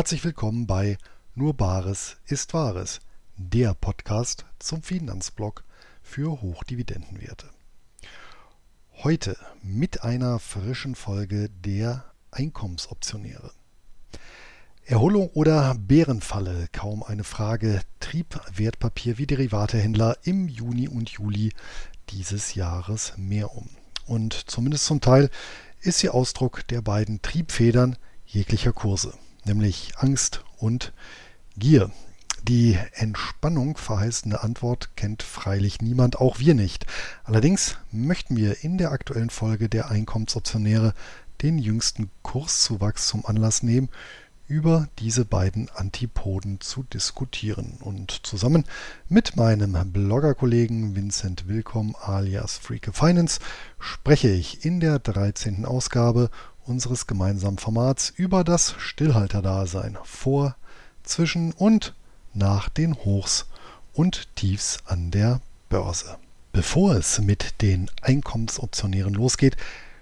[0.00, 0.96] Herzlich willkommen bei
[1.34, 3.00] Nur Bares ist Wahres,
[3.36, 5.62] der Podcast zum Finanzblog
[6.02, 7.50] für Hochdividendenwerte.
[9.02, 13.52] Heute mit einer frischen Folge der Einkommensoptionäre.
[14.86, 21.52] Erholung oder Bärenfalle, kaum eine Frage, trieb Wertpapier wie Derivatehändler im Juni und Juli
[22.08, 23.68] dieses Jahres mehr um.
[24.06, 25.28] Und zumindest zum Teil
[25.82, 29.12] ist sie Ausdruck der beiden Triebfedern jeglicher Kurse
[29.50, 30.92] nämlich Angst und
[31.56, 31.90] Gier.
[32.44, 36.86] Die Entspannung verheißende Antwort kennt freilich niemand, auch wir nicht.
[37.24, 40.94] Allerdings möchten wir in der aktuellen Folge der Einkommensoptionäre
[41.42, 43.88] den jüngsten Kurszuwachs zum Anlass nehmen,
[44.46, 47.78] über diese beiden Antipoden zu diskutieren.
[47.80, 48.64] Und zusammen
[49.08, 53.40] mit meinem Bloggerkollegen Vincent Willkomm alias Freak Finance
[53.78, 55.64] spreche ich in der 13.
[55.64, 56.30] Ausgabe
[56.70, 60.54] unseres gemeinsamen Formats über das Stillhalterdasein vor,
[61.02, 61.94] zwischen und
[62.32, 63.46] nach den Hochs
[63.92, 66.16] und Tiefs an der Börse.
[66.52, 69.56] Bevor es mit den Einkommensoptionären losgeht,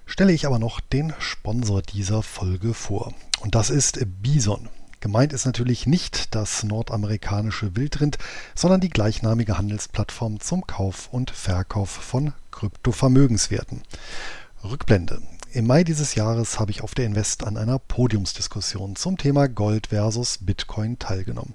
[0.05, 3.15] stelle ich aber noch den Sponsor dieser Folge vor.
[3.41, 4.69] Und das ist Bison.
[5.01, 8.19] Gemeint ist natürlich nicht das nordamerikanische Wildrind,
[8.55, 13.83] sondern die gleichnamige Handelsplattform zum Kauf und Verkauf von Kryptovermögenswerten.
[14.65, 15.23] Rückblende.
[15.55, 19.87] Im Mai dieses Jahres habe ich auf der Invest an einer Podiumsdiskussion zum Thema Gold
[19.87, 21.55] versus Bitcoin teilgenommen.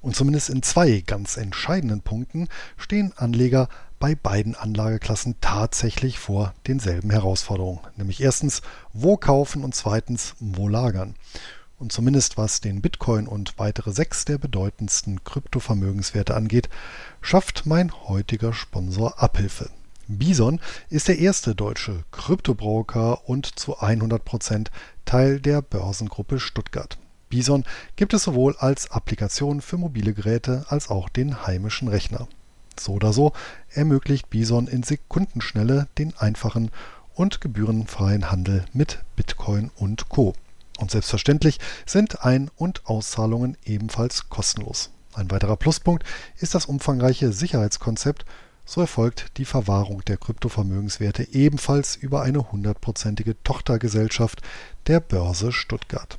[0.00, 3.68] Und zumindest in zwei ganz entscheidenden Punkten stehen Anleger
[4.00, 7.80] bei beiden Anlageklassen tatsächlich vor denselben Herausforderungen.
[7.96, 8.62] Nämlich erstens,
[8.94, 11.14] wo kaufen und zweitens, wo lagern.
[11.78, 16.70] Und zumindest was den Bitcoin und weitere sechs der bedeutendsten Kryptovermögenswerte angeht,
[17.20, 19.68] schafft mein heutiger Sponsor Abhilfe.
[20.06, 20.60] Bison
[20.90, 24.66] ist der erste deutsche Kryptobroker und zu 100%
[25.04, 26.98] Teil der Börsengruppe Stuttgart.
[27.30, 27.64] Bison
[27.96, 32.28] gibt es sowohl als Applikation für mobile Geräte als auch den heimischen Rechner.
[32.78, 33.32] So oder so
[33.70, 36.70] ermöglicht Bison in Sekundenschnelle den einfachen
[37.14, 40.34] und gebührenfreien Handel mit Bitcoin und Co.
[40.78, 44.90] Und selbstverständlich sind Ein- und Auszahlungen ebenfalls kostenlos.
[45.14, 46.04] Ein weiterer Pluspunkt
[46.38, 48.24] ist das umfangreiche Sicherheitskonzept
[48.64, 54.40] so erfolgt die Verwahrung der Kryptovermögenswerte ebenfalls über eine hundertprozentige Tochtergesellschaft
[54.86, 56.18] der Börse Stuttgart.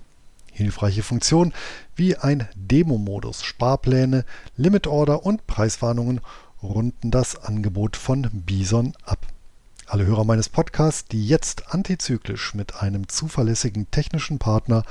[0.51, 1.53] Hilfreiche Funktionen
[1.95, 4.23] wie ein Demo-Modus, Sparpläne,
[4.55, 6.21] Limit-Order und Preiswarnungen
[6.63, 9.27] runden das Angebot von Bison ab.
[9.87, 14.83] Alle Hörer meines Podcasts, die jetzt antizyklisch mit einem zuverlässigen technischen Partner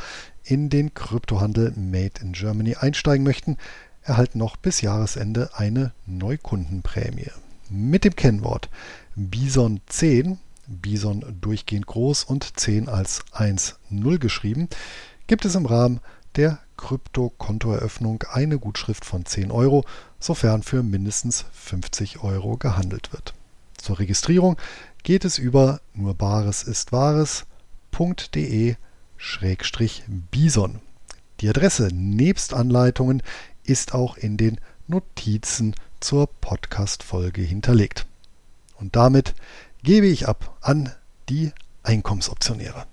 [0.45, 3.57] in den Kryptohandel Made in Germany einsteigen möchten,
[4.03, 7.31] erhalten noch bis Jahresende eine Neukundenprämie
[7.71, 8.69] mit dem Kennwort
[9.17, 14.69] Bison 10, Bison durchgehend groß und 10 als 1.0 geschrieben,
[15.27, 16.01] gibt es im Rahmen
[16.37, 19.85] der Krypto-Kontoeröffnung eine Gutschrift von 10 Euro,
[20.19, 23.35] sofern für mindestens 50 Euro gehandelt wird.
[23.77, 24.57] Zur Registrierung
[25.03, 28.77] geht es über nur bares ist wahres.de
[30.31, 30.81] bison.
[31.41, 33.23] Die Adresse nebst Anleitungen
[33.65, 38.05] ist auch in den Notizen zur Podcast-Folge hinterlegt.
[38.79, 39.35] Und damit
[39.83, 40.91] gebe ich ab an
[41.31, 41.53] die
[41.83, 42.85] Einkommensoptionäre.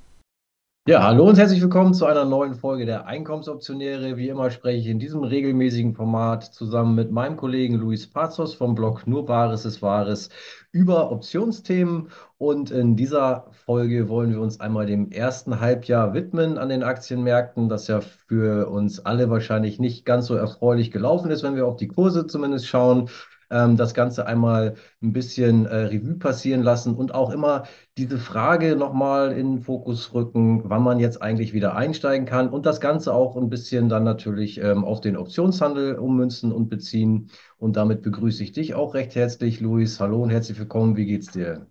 [0.87, 4.17] Ja, hallo und herzlich willkommen zu einer neuen Folge der Einkommensoptionäre.
[4.17, 8.73] Wie immer spreche ich in diesem regelmäßigen Format zusammen mit meinem Kollegen Luis Pazos vom
[8.73, 10.29] Blog Nur Bares ist Wahres
[10.71, 12.09] über Optionsthemen.
[12.37, 17.69] Und in dieser Folge wollen wir uns einmal dem ersten Halbjahr widmen an den Aktienmärkten,
[17.69, 21.77] das ja für uns alle wahrscheinlich nicht ganz so erfreulich gelaufen ist, wenn wir auf
[21.77, 23.09] die Kurse zumindest schauen
[23.51, 27.63] ähm, das Ganze einmal ein bisschen äh, Revue passieren lassen und auch immer
[27.97, 32.65] diese Frage nochmal in den Fokus rücken, wann man jetzt eigentlich wieder einsteigen kann und
[32.65, 37.29] das Ganze auch ein bisschen dann natürlich ähm, auf den Optionshandel ummünzen und beziehen.
[37.57, 39.99] Und damit begrüße ich dich auch recht herzlich, Luis.
[39.99, 40.95] Hallo und herzlich willkommen.
[40.97, 41.67] Wie geht's dir?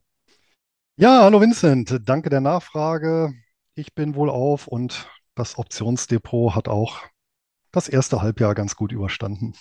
[0.96, 2.00] Ja, hallo Vincent.
[2.04, 3.32] Danke der Nachfrage.
[3.74, 7.00] Ich bin wohl auf und das Optionsdepot hat auch
[7.72, 9.54] das erste Halbjahr ganz gut überstanden.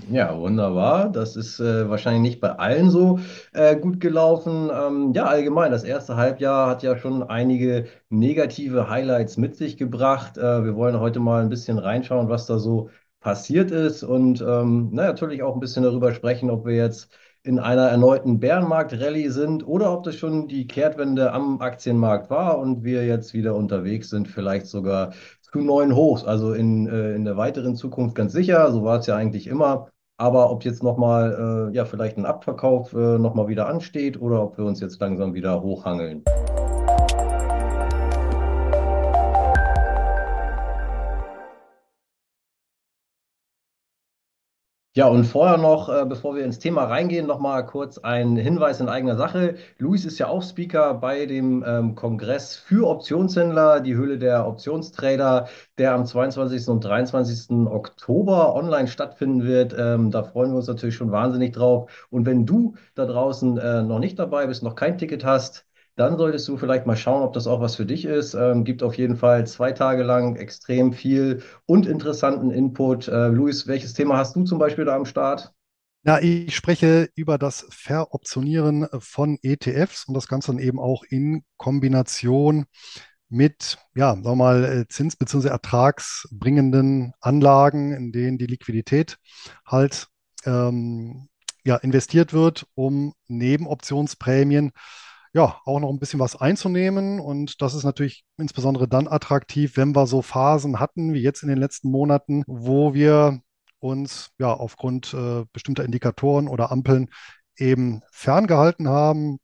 [0.00, 1.10] Ja, wunderbar.
[1.10, 3.18] Das ist äh, wahrscheinlich nicht bei allen so
[3.52, 4.70] äh, gut gelaufen.
[4.72, 10.38] Ähm, ja, allgemein, das erste Halbjahr hat ja schon einige negative Highlights mit sich gebracht.
[10.38, 12.90] Äh, wir wollen heute mal ein bisschen reinschauen, was da so
[13.20, 17.10] passiert ist und ähm, na, natürlich auch ein bisschen darüber sprechen, ob wir jetzt
[17.42, 22.84] in einer erneuten Bärenmarkt-Rallye sind oder ob das schon die Kehrtwende am Aktienmarkt war und
[22.84, 25.12] wir jetzt wieder unterwegs sind, vielleicht sogar
[25.52, 29.06] zu neuen Hochs, also in, äh, in der weiteren Zukunft ganz sicher, so war es
[29.06, 29.88] ja eigentlich immer.
[30.20, 34.58] Aber ob jetzt nochmal, äh, ja, vielleicht ein Abverkauf äh, nochmal wieder ansteht oder ob
[34.58, 36.24] wir uns jetzt langsam wieder hochhangeln.
[44.98, 48.80] Ja, und vorher noch, äh, bevor wir ins Thema reingehen, noch mal kurz ein Hinweis
[48.80, 49.54] in eigener Sache.
[49.78, 55.46] Luis ist ja auch Speaker bei dem ähm, Kongress für Optionshändler, die Höhle der Optionstrader,
[55.78, 56.66] der am 22.
[56.66, 57.68] und 23.
[57.68, 59.72] Oktober online stattfinden wird.
[59.78, 62.08] Ähm, da freuen wir uns natürlich schon wahnsinnig drauf.
[62.10, 65.67] Und wenn du da draußen äh, noch nicht dabei bist, noch kein Ticket hast,
[65.98, 68.34] dann solltest du vielleicht mal schauen, ob das auch was für dich ist.
[68.34, 73.08] Ähm, gibt auf jeden Fall zwei Tage lang extrem viel und interessanten Input.
[73.08, 75.52] Äh, Luis, welches Thema hast du zum Beispiel da am Start?
[76.04, 81.44] Ja, ich spreche über das Veroptionieren von ETFs und das Ganze dann eben auch in
[81.56, 82.66] Kombination
[83.28, 85.48] mit, ja, sagen wir mal, äh, zins- bzw.
[85.48, 89.18] ertragsbringenden Anlagen, in denen die Liquidität
[89.66, 90.08] halt
[90.46, 91.28] ähm,
[91.64, 94.72] ja, investiert wird, um neben Optionsprämien
[95.38, 97.20] ja, auch noch ein bisschen was einzunehmen.
[97.20, 101.48] Und das ist natürlich insbesondere dann attraktiv, wenn wir so Phasen hatten, wie jetzt in
[101.48, 103.40] den letzten Monaten, wo wir
[103.78, 107.08] uns ja aufgrund äh, bestimmter Indikatoren oder Ampeln
[107.56, 109.38] eben ferngehalten haben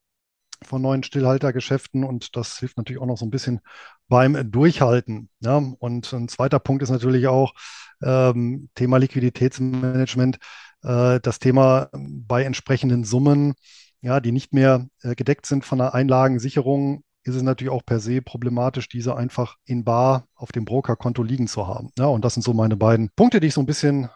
[0.65, 3.61] von neuen Stillhaltergeschäften und das hilft natürlich auch noch so ein bisschen
[4.09, 5.29] beim Durchhalten.
[5.41, 5.63] Ja?
[5.79, 7.53] Und ein zweiter Punkt ist natürlich auch
[8.03, 10.39] ähm, Thema Liquiditätsmanagement,
[10.83, 13.55] äh, das Thema bei entsprechenden Summen
[14.05, 18.01] ja, die nicht mehr äh, gedeckt sind von der Einlagensicherung, ist es natürlich auch per
[18.01, 21.91] se problematisch, diese einfach in Bar auf dem Brokerkonto liegen zu haben.
[21.99, 24.11] Ja, und das sind so meine beiden Punkte, die ich so ein bisschen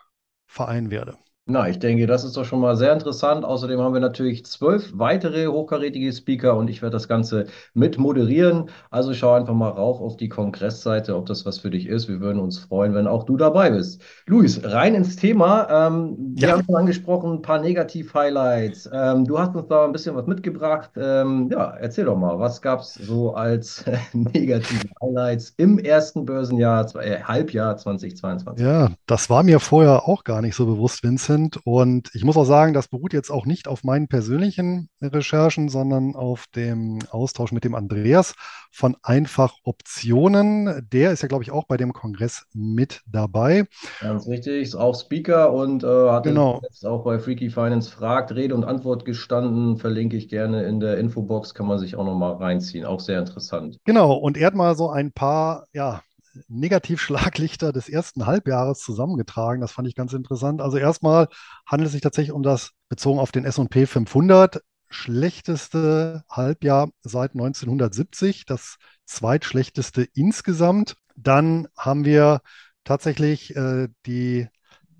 [0.46, 1.16] vereinen werde.
[1.50, 3.42] Na, ich denke, das ist doch schon mal sehr interessant.
[3.42, 8.68] Außerdem haben wir natürlich zwölf weitere hochkarätige Speaker und ich werde das Ganze mit moderieren.
[8.90, 12.06] Also schau einfach mal rauf auf die Kongressseite, ob das was für dich ist.
[12.06, 14.02] Wir würden uns freuen, wenn auch du dabei bist.
[14.26, 15.86] Luis, rein ins Thema.
[15.88, 18.90] Ähm, wir Ja, haben schon angesprochen, ein paar Negativ-Highlights.
[18.92, 20.90] Ähm, du hast uns da ein bisschen was mitgebracht.
[20.96, 26.94] Ähm, ja, erzähl doch mal, was gab es so als negative Highlights im ersten Börsenjahr,
[26.96, 28.70] äh, Halbjahr 2022?
[28.70, 31.37] ja, das war mir vorher auch gar nicht so bewusst, Vincent.
[31.64, 36.14] Und ich muss auch sagen, das beruht jetzt auch nicht auf meinen persönlichen Recherchen, sondern
[36.14, 38.34] auf dem Austausch mit dem Andreas
[38.70, 40.86] von Einfach Optionen.
[40.92, 43.64] Der ist ja, glaube ich, auch bei dem Kongress mit dabei.
[44.00, 46.60] Ganz richtig, ist auch Speaker und äh, hatte Genau.
[46.62, 50.98] jetzt auch bei Freaky Finance fragt, Rede und Antwort gestanden, verlinke ich gerne in der
[50.98, 53.78] Infobox, kann man sich auch nochmal reinziehen, auch sehr interessant.
[53.84, 56.02] Genau, und er hat mal so ein paar, ja,
[56.48, 59.60] Negativschlaglichter des ersten Halbjahres zusammengetragen.
[59.60, 60.60] Das fand ich ganz interessant.
[60.60, 61.28] Also erstmal
[61.66, 68.46] handelt es sich tatsächlich um das, bezogen auf den S&P 500, schlechteste Halbjahr seit 1970,
[68.46, 70.96] das zweitschlechteste insgesamt.
[71.16, 72.40] Dann haben wir
[72.84, 74.48] tatsächlich äh, die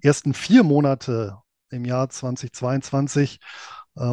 [0.02, 1.38] ersten vier Monate
[1.70, 3.38] im Jahr 2022 äh,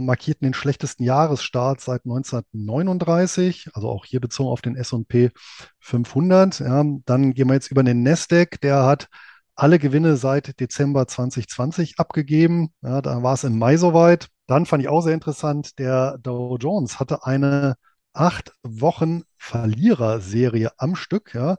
[0.01, 5.31] markierten den schlechtesten Jahresstart seit 1939, also auch hier bezogen auf den S&P
[5.79, 6.59] 500.
[6.59, 9.07] Ja, dann gehen wir jetzt über den Nasdaq, der hat
[9.55, 12.73] alle Gewinne seit Dezember 2020 abgegeben.
[12.81, 14.27] Ja, da war es im Mai soweit.
[14.47, 17.75] Dann fand ich auch sehr interessant, der Dow Jones hatte eine
[18.13, 21.33] acht Wochen Verliererserie am Stück.
[21.33, 21.57] Ja,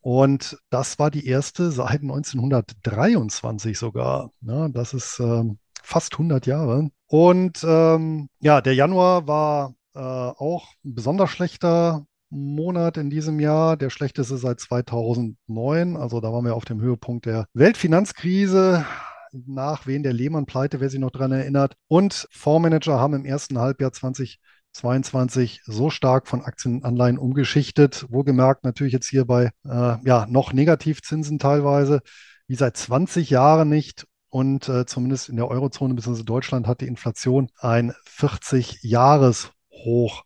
[0.00, 4.30] und das war die erste seit 1923 sogar.
[4.40, 6.90] Ja, das ist ähm, fast 100 Jahre.
[7.06, 13.78] Und ähm, ja, der Januar war äh, auch ein besonders schlechter Monat in diesem Jahr,
[13.78, 15.96] der schlechteste seit 2009.
[15.96, 18.84] Also da waren wir auf dem Höhepunkt der Weltfinanzkrise.
[19.32, 21.74] Nach wen der Lehman-Pleite, wer sich noch daran erinnert.
[21.86, 28.64] Und Fondsmanager haben im ersten Halbjahr 2022 so stark von Aktien und Anleihen umgeschichtet, wohlgemerkt
[28.64, 32.00] natürlich jetzt hier bei äh, ja, noch Negativzinsen teilweise,
[32.46, 34.06] wie seit 20 Jahren nicht.
[34.30, 36.22] Und äh, zumindest in der Eurozone bzw.
[36.22, 40.24] Deutschland hat die Inflation ein 40-Jahres-Hoch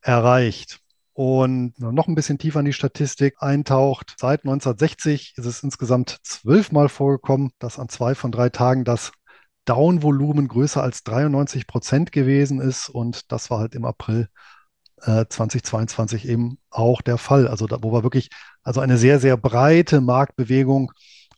[0.00, 0.80] erreicht.
[1.14, 4.14] Und noch ein bisschen tiefer in die Statistik eintaucht.
[4.18, 9.12] Seit 1960 ist es insgesamt zwölfmal vorgekommen, dass an zwei von drei Tagen das
[9.66, 12.88] Down-Volumen größer als 93 Prozent gewesen ist.
[12.88, 14.28] Und das war halt im April
[15.02, 17.46] äh, 2022 eben auch der Fall.
[17.46, 18.30] Also da, wo wir wirklich
[18.62, 20.92] also eine sehr, sehr breite Marktbewegung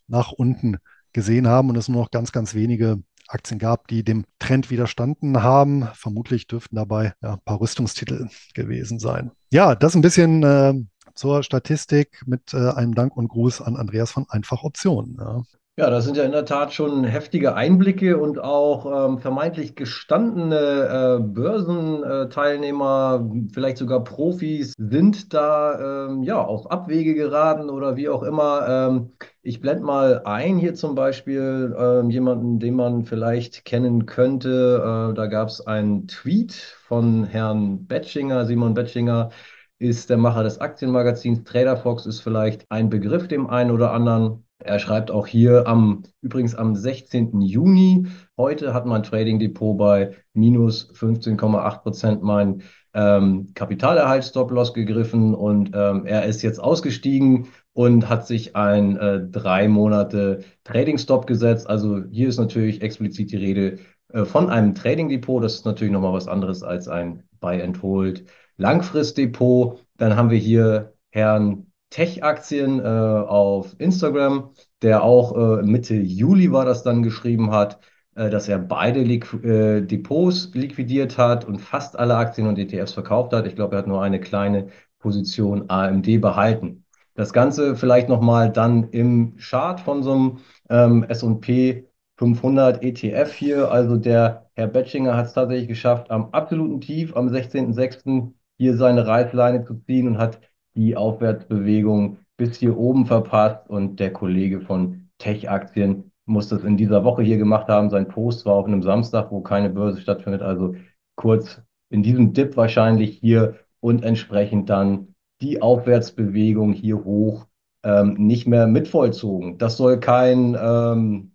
[0.07, 0.77] nach unten
[1.15, 5.41] gesehen haben und es nur noch ganz, ganz wenige Aktien gab, die dem Trend widerstanden
[5.41, 5.87] haben.
[5.93, 9.31] Vermutlich dürften dabei ja, ein paar Rüstungstitel gewesen sein.
[9.51, 10.73] Ja, das ein bisschen äh,
[11.15, 15.15] zur Statistik mit äh, einem Dank und Gruß an Andreas von Einfach Optionen.
[15.17, 15.41] Ja.
[15.77, 21.17] Ja, das sind ja in der Tat schon heftige Einblicke und auch ähm, vermeintlich gestandene
[21.19, 28.23] äh, Börsenteilnehmer, vielleicht sogar Profis, sind da ähm, ja auf Abwege geraten oder wie auch
[28.23, 28.65] immer.
[28.69, 35.09] Ähm, ich blende mal ein hier zum Beispiel ähm, jemanden, den man vielleicht kennen könnte.
[35.11, 39.29] Äh, da gab es einen Tweet von Herrn Betschinger, Simon Betschinger
[39.77, 41.43] ist der Macher des Aktienmagazins.
[41.43, 44.44] Trader Fox ist vielleicht ein Begriff dem einen oder anderen.
[44.59, 47.41] Er schreibt auch hier am, übrigens am 16.
[47.41, 48.07] Juni.
[48.37, 55.71] Heute hat mein Trading Depot bei minus 15,8 Prozent mein ähm, Kapitalerhalt Stop-Loss gegriffen und
[55.73, 61.69] ähm, er ist jetzt ausgestiegen und hat sich ein äh, drei Monate Trading Stop gesetzt.
[61.69, 63.79] Also hier ist natürlich explizit die Rede
[64.13, 65.43] äh, von einem Trading Depot.
[65.43, 68.23] Das ist natürlich nochmal was anderes als ein Buy and Hold
[68.55, 69.85] Langfristdepot.
[69.97, 74.49] Dann haben wir hier Herrn Tech-Aktien äh, auf Instagram,
[74.81, 77.79] der auch äh, Mitte Juli war das dann geschrieben hat,
[78.15, 82.91] äh, dass er beide Liqu äh, Depots liquidiert hat und fast alle Aktien und ETFs
[82.91, 83.47] verkauft hat.
[83.47, 84.67] Ich glaube, er hat nur eine kleine
[84.99, 86.83] Position AMD behalten.
[87.13, 90.37] Das Ganze vielleicht nochmal dann im Chart von so einem
[90.69, 91.87] ähm, S&P
[92.17, 93.71] 500 ETF hier.
[93.71, 98.33] Also der Herr Betschinger hat es tatsächlich geschafft, am absoluten Tief am 16.06.
[98.57, 100.41] hier seine Reißleine zu ziehen und hat
[100.75, 103.69] die Aufwärtsbewegung bis hier oben verpasst.
[103.69, 107.89] Und der Kollege von Tech-Aktien muss das in dieser Woche hier gemacht haben.
[107.89, 110.75] Sein Post war auf einem Samstag, wo keine Börse stattfindet, also
[111.15, 117.45] kurz in diesem Dip wahrscheinlich hier und entsprechend dann die Aufwärtsbewegung hier hoch
[117.83, 119.57] ähm, nicht mehr mitvollzogen.
[119.57, 121.31] Das soll kein, ähm,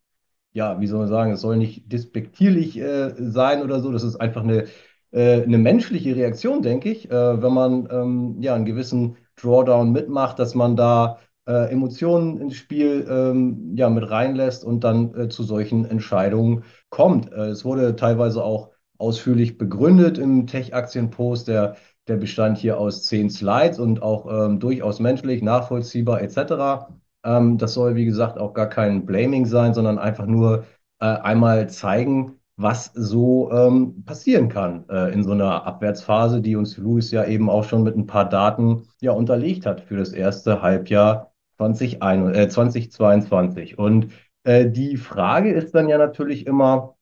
[0.53, 3.93] ja, wie soll man sagen, es soll nicht despektierlich äh, sein oder so.
[3.93, 4.65] Das ist einfach eine,
[5.13, 10.39] äh, eine menschliche Reaktion, denke ich, äh, wenn man ähm, ja einen gewissen Drawdown mitmacht,
[10.39, 15.43] dass man da äh, Emotionen ins Spiel ähm, ja, mit reinlässt und dann äh, zu
[15.43, 17.33] solchen Entscheidungen kommt.
[17.33, 21.49] Äh, es wurde teilweise auch ausführlich begründet im Tech-Aktien-Post.
[21.49, 21.77] Der,
[22.09, 26.89] der bestand hier aus zehn Slides und auch ähm, durchaus menschlich, nachvollziehbar etc.
[27.25, 30.65] Ähm, das soll, wie gesagt, auch gar kein Blaming sein, sondern einfach nur
[31.01, 36.77] äh, einmal zeigen, was so ähm, passieren kann äh, in so einer Abwärtsphase, die uns
[36.77, 40.61] Louis ja eben auch schon mit ein paar Daten ja unterlegt hat für das erste
[40.61, 43.79] Halbjahr 2021, äh, 2022.
[43.79, 44.13] Und
[44.45, 46.97] äh, die Frage ist dann ja natürlich immer,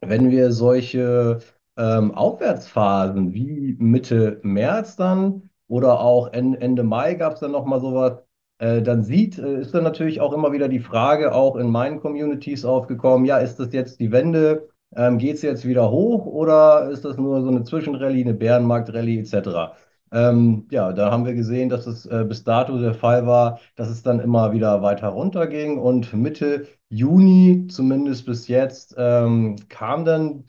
[0.00, 1.38] wenn wir solche
[1.76, 8.22] ähm, Aufwärtsphasen wie Mitte März dann oder auch Ende Mai gab es dann nochmal sowas,
[8.58, 12.00] äh, dann sieht, äh, ist dann natürlich auch immer wieder die Frage auch in meinen
[12.00, 14.68] Communities aufgekommen, ja, ist das jetzt die Wende?
[14.96, 19.20] Ähm, Geht es jetzt wieder hoch oder ist das nur so eine Zwischenrallye, eine Bärenmarktrallye
[19.20, 19.76] etc.?
[20.12, 23.88] Ähm, ja, da haben wir gesehen, dass es äh, bis dato der Fall war, dass
[23.88, 30.44] es dann immer wieder weiter runterging und Mitte Juni, zumindest bis jetzt, ähm, kam dann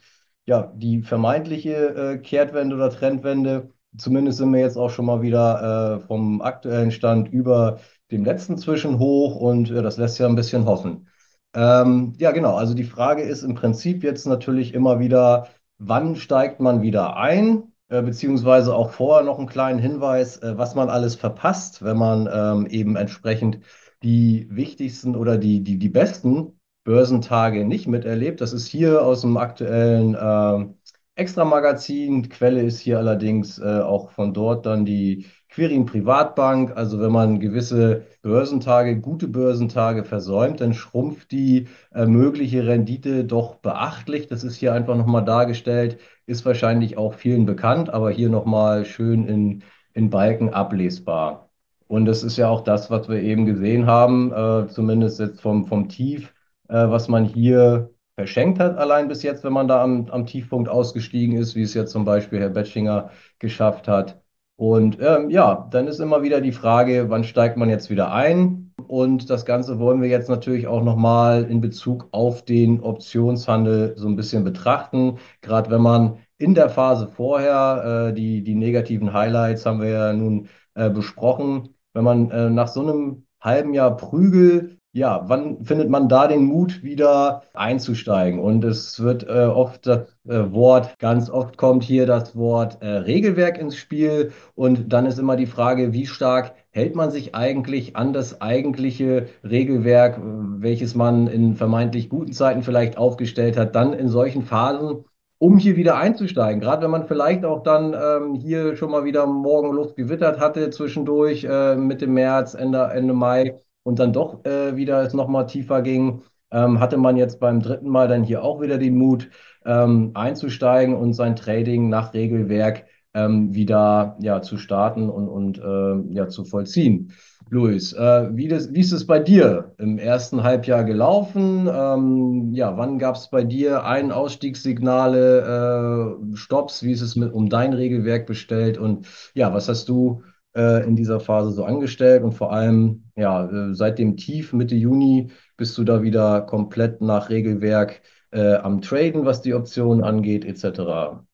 [0.46, 1.74] ja die vermeintliche
[2.14, 3.70] äh, Kehrtwende oder Trendwende.
[3.98, 7.78] Zumindest sind wir jetzt auch schon mal wieder äh, vom aktuellen Stand über
[8.12, 11.08] dem letzten Zwischenhoch und äh, das lässt ja ein bisschen hoffen.
[11.56, 12.54] Ähm, ja, genau.
[12.56, 15.48] Also die Frage ist im Prinzip jetzt natürlich immer wieder,
[15.78, 17.72] wann steigt man wieder ein?
[17.88, 22.28] Äh, beziehungsweise auch vorher noch einen kleinen Hinweis, äh, was man alles verpasst, wenn man
[22.30, 23.60] ähm, eben entsprechend
[24.02, 28.40] die wichtigsten oder die, die, die besten Börsentage nicht miterlebt.
[28.42, 30.66] Das ist hier aus dem aktuellen äh,
[31.14, 32.28] Extra-Magazin.
[32.28, 36.76] Quelle ist hier allerdings äh, auch von dort dann die Quirin Privatbank.
[36.76, 43.54] Also wenn man gewisse Börsentage, gute Börsentage versäumt, dann schrumpft die äh, mögliche Rendite doch
[43.56, 44.26] beachtlich.
[44.26, 49.26] Das ist hier einfach nochmal dargestellt, ist wahrscheinlich auch vielen bekannt, aber hier nochmal schön
[49.26, 51.48] in, in Balken ablesbar.
[51.88, 55.64] Und das ist ja auch das, was wir eben gesehen haben, äh, zumindest jetzt vom,
[55.64, 56.34] vom Tief,
[56.68, 60.68] äh, was man hier verschenkt hat, allein bis jetzt, wenn man da am, am Tiefpunkt
[60.68, 64.20] ausgestiegen ist, wie es jetzt zum Beispiel Herr Betschinger geschafft hat.
[64.56, 68.72] Und ähm, ja, dann ist immer wieder die Frage, wann steigt man jetzt wieder ein?
[68.86, 74.08] Und das Ganze wollen wir jetzt natürlich auch nochmal in Bezug auf den Optionshandel so
[74.08, 75.18] ein bisschen betrachten.
[75.42, 80.12] Gerade wenn man in der Phase vorher, äh, die, die negativen Highlights haben wir ja
[80.12, 85.90] nun äh, besprochen, wenn man äh, nach so einem halben Jahr Prügel ja, wann findet
[85.90, 88.40] man da den Mut, wieder einzusteigen?
[88.40, 92.86] Und es wird äh, oft das äh, Wort, ganz oft kommt hier das Wort äh,
[92.86, 94.32] Regelwerk ins Spiel.
[94.54, 99.26] Und dann ist immer die Frage, wie stark hält man sich eigentlich an das eigentliche
[99.44, 105.04] Regelwerk, welches man in vermeintlich guten Zeiten vielleicht aufgestellt hat, dann in solchen Phasen,
[105.38, 106.62] um hier wieder einzusteigen.
[106.62, 111.44] Gerade wenn man vielleicht auch dann ähm, hier schon mal wieder Morgenluft gewittert hatte zwischendurch,
[111.44, 116.22] äh, Mitte März, Ende, Ende Mai und dann doch äh, wieder es nochmal tiefer ging,
[116.50, 119.28] ähm, hatte man jetzt beim dritten Mal dann hier auch wieder den Mut,
[119.64, 126.14] ähm, einzusteigen und sein Trading nach Regelwerk ähm, wieder ja, zu starten und, und äh,
[126.14, 127.12] ja, zu vollziehen.
[127.48, 131.68] Luis, äh, wie, das, wie ist es bei dir im ersten Halbjahr gelaufen?
[131.72, 136.82] Ähm, ja, wann gab es bei dir Ein- Ausstiegssignale, äh, Stopps?
[136.82, 138.78] Wie ist es mit, um dein Regelwerk bestellt?
[138.78, 140.22] Und ja, was hast du
[140.56, 142.22] äh, in dieser Phase so angestellt?
[142.24, 147.00] Und vor allem, ja, äh, seit dem Tief Mitte Juni bist du da wieder komplett
[147.00, 151.24] nach Regelwerk äh, am Traden, was die Optionen angeht, etc.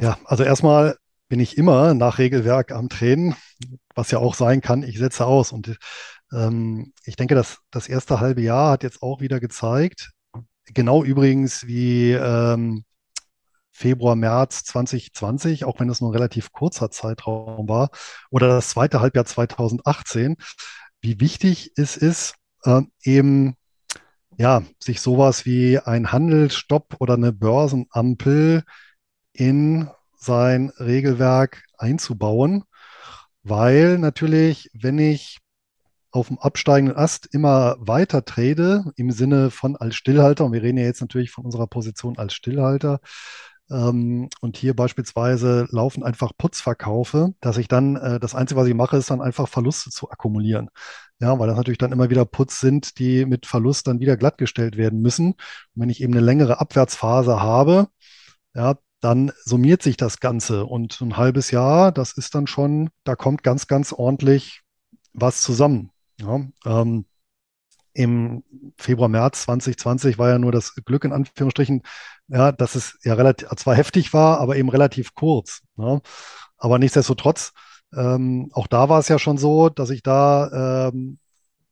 [0.00, 0.96] Ja, also erstmal
[1.28, 3.34] bin ich immer nach Regelwerk am Trainen,
[3.94, 5.52] was ja auch sein kann, ich setze aus.
[5.52, 5.76] Und
[6.32, 10.10] ähm, ich denke, dass das erste halbe Jahr hat jetzt auch wieder gezeigt,
[10.66, 12.84] genau übrigens wie ähm,
[13.72, 17.90] Februar, März 2020, auch wenn es nur ein relativ kurzer Zeitraum war,
[18.30, 20.36] oder das zweite Halbjahr 2018,
[21.00, 23.56] wie wichtig es ist, äh, eben
[24.38, 28.64] ja, sich sowas wie ein Handelsstopp oder eine Börsenampel
[29.32, 32.64] in sein Regelwerk einzubauen,
[33.42, 35.38] weil natürlich, wenn ich
[36.12, 40.78] auf dem absteigenden Ast immer weiter trade, im Sinne von als Stillhalter, und wir reden
[40.78, 43.00] ja jetzt natürlich von unserer Position als Stillhalter,
[43.72, 48.74] ähm, und hier beispielsweise laufen einfach Putzverkaufe, dass ich dann, äh, das Einzige, was ich
[48.74, 50.68] mache, ist dann einfach Verluste zu akkumulieren.
[51.20, 54.76] Ja, weil das natürlich dann immer wieder Putz sind, die mit Verlust dann wieder glattgestellt
[54.76, 55.32] werden müssen.
[55.32, 55.36] Und
[55.74, 57.88] wenn ich eben eine längere Abwärtsphase habe,
[58.54, 60.66] ja, dann summiert sich das Ganze.
[60.66, 64.62] Und ein halbes Jahr, das ist dann schon, da kommt ganz, ganz ordentlich
[65.12, 65.90] was zusammen.
[66.20, 67.06] Ja, ähm,
[67.94, 68.42] Im
[68.76, 71.82] Februar, März 2020 war ja nur das Glück in Anführungsstrichen,
[72.28, 75.60] ja, dass es ja relativ, zwar heftig war, aber eben relativ kurz.
[75.76, 76.00] Ja.
[76.56, 77.52] Aber nichtsdestotrotz,
[77.94, 81.18] ähm, auch da war es ja schon so, dass ich da, ähm,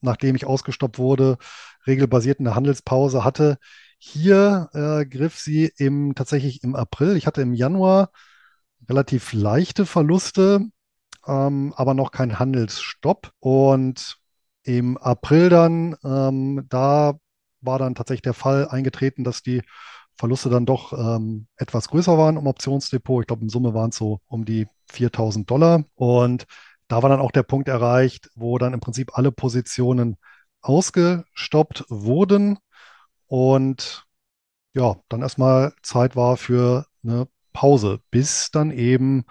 [0.01, 1.39] nachdem ich ausgestoppt wurde,
[1.87, 3.59] regelbasiert eine Handelspause hatte.
[3.99, 7.17] Hier äh, griff sie im, tatsächlich im April.
[7.17, 8.11] Ich hatte im Januar
[8.89, 10.67] relativ leichte Verluste,
[11.27, 13.33] ähm, aber noch kein Handelsstopp.
[13.41, 14.19] Und
[14.63, 17.19] im April dann, ähm, da
[17.61, 19.63] war dann tatsächlich der Fall eingetreten, dass die
[20.17, 23.23] Verluste dann doch ähm, etwas größer waren im Optionsdepot.
[23.23, 25.85] Ich glaube, in Summe waren es so um die 4000 Dollar.
[25.95, 26.47] Und
[26.89, 30.17] da war dann auch der Punkt erreicht, wo dann im Prinzip alle Positionen
[30.61, 32.59] ausgestoppt wurden
[33.27, 34.05] und
[34.75, 39.25] ja, dann erstmal Zeit war für eine Pause, bis dann eben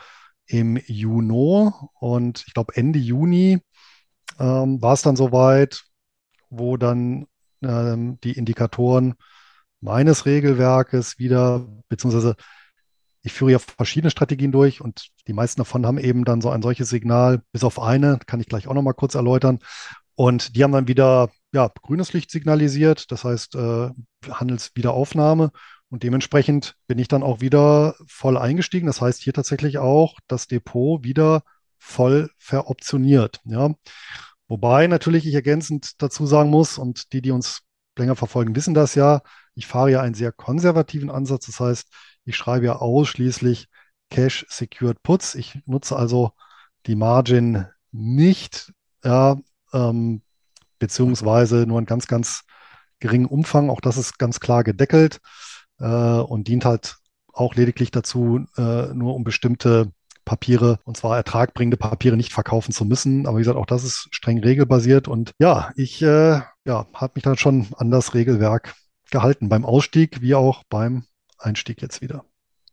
[0.45, 3.61] im Juni und ich glaube Ende Juni
[4.39, 5.83] ähm, war es dann soweit,
[6.49, 7.27] wo dann
[7.61, 9.15] ähm, die Indikatoren
[9.81, 12.35] meines Regelwerkes wieder, beziehungsweise
[13.21, 16.61] ich führe ja verschiedene Strategien durch und die meisten davon haben eben dann so ein
[16.61, 19.59] solches Signal, bis auf eine, kann ich gleich auch nochmal kurz erläutern.
[20.15, 23.89] Und die haben dann wieder ja, grünes Licht signalisiert, das heißt äh,
[24.29, 25.51] Handelswiederaufnahme.
[25.89, 28.87] Und dementsprechend bin ich dann auch wieder voll eingestiegen.
[28.87, 31.43] Das heißt hier tatsächlich auch das Depot wieder
[31.77, 33.39] voll veroptioniert.
[33.45, 33.73] Ja.
[34.49, 37.61] Wobei natürlich ich ergänzend dazu sagen muss, und die, die uns
[37.97, 39.21] länger verfolgen, wissen das ja,
[39.55, 41.45] ich fahre ja einen sehr konservativen Ansatz.
[41.45, 41.87] Das heißt,
[42.25, 43.67] ich schreibe ja ausschließlich
[44.09, 45.35] Cash Secured Puts.
[45.35, 46.31] Ich nutze also
[46.87, 49.37] die Margin nicht, ja,
[49.73, 50.23] ähm,
[50.79, 52.43] beziehungsweise nur in ganz, ganz
[52.99, 53.69] geringen Umfang.
[53.69, 55.19] Auch das ist ganz klar gedeckelt
[55.79, 56.97] äh, und dient halt
[57.33, 59.91] auch lediglich dazu, äh, nur um bestimmte
[60.29, 63.25] Papiere, und zwar ertragbringende Papiere, nicht verkaufen zu müssen.
[63.25, 65.07] Aber wie gesagt, auch das ist streng regelbasiert.
[65.07, 68.75] Und ja, ich äh, ja, habe mich dann schon an das Regelwerk
[69.09, 71.05] gehalten, beim Ausstieg wie auch beim
[71.39, 72.25] Einstieg jetzt wieder.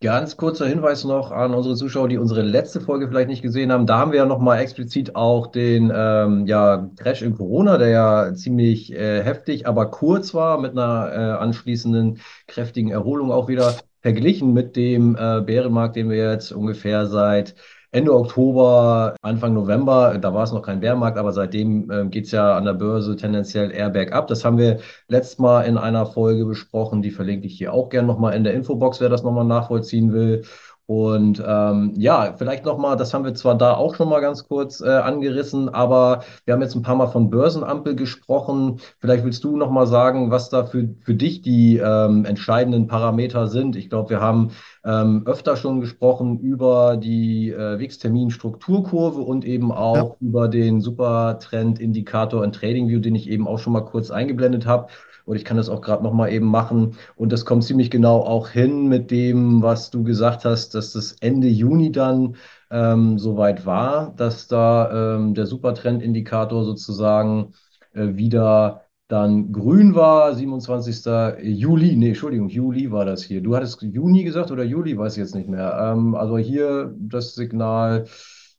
[0.02, 3.86] Ganz kurzer Hinweis noch an unsere Zuschauer, die unsere letzte Folge vielleicht nicht gesehen haben.
[3.86, 8.34] Da haben wir ja nochmal explizit auch den ähm, ja, Crash in Corona, der ja
[8.34, 13.74] ziemlich äh, heftig, aber kurz war, mit einer äh, anschließenden kräftigen Erholung auch wieder
[14.06, 17.56] verglichen mit dem äh, Bärenmarkt, den wir jetzt ungefähr seit
[17.90, 22.30] Ende Oktober, Anfang November, da war es noch kein Bärmarkt, aber seitdem äh, geht es
[22.30, 24.28] ja an der Börse tendenziell eher bergab.
[24.28, 28.06] Das haben wir letztes Mal in einer Folge besprochen, die verlinke ich hier auch gerne
[28.06, 30.44] nochmal in der Infobox, wer das nochmal nachvollziehen will.
[30.86, 34.80] Und ähm, ja, vielleicht nochmal, das haben wir zwar da auch schon mal ganz kurz
[34.80, 38.78] äh, angerissen, aber wir haben jetzt ein paar Mal von Börsenampel gesprochen.
[39.00, 43.74] Vielleicht willst du nochmal sagen, was da für, für dich die ähm, entscheidenden Parameter sind.
[43.74, 44.52] Ich glaube, wir haben
[44.84, 50.16] ähm, öfter schon gesprochen über die äh, Wix-Termin-Strukturkurve und eben auch ja.
[50.20, 54.86] über den Supertrend-Indikator in TradingView, den ich eben auch schon mal kurz eingeblendet habe.
[55.26, 56.96] Und ich kann das auch gerade nochmal eben machen.
[57.16, 61.12] Und das kommt ziemlich genau auch hin mit dem, was du gesagt hast, dass das
[61.20, 62.36] Ende Juni dann
[62.70, 67.52] ähm, soweit war, dass da ähm, der Supertrend-Indikator sozusagen
[67.92, 71.36] äh, wieder dann grün war, 27.
[71.40, 73.40] Juli, nee, Entschuldigung, Juli war das hier.
[73.40, 75.92] Du hattest Juni gesagt oder Juli, weiß ich jetzt nicht mehr.
[75.92, 78.06] Ähm, also hier das Signal